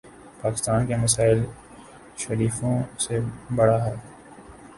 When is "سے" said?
2.99-3.19